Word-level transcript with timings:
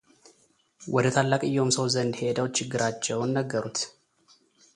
ወደ 0.95 1.05
ታላቅየውም 1.15 1.71
ሰው 1.77 1.85
ዘንድ 1.95 2.13
ሄደው 2.21 2.47
ችግራቸውን 2.59 3.35
ነገሩት፡፡ 3.39 3.79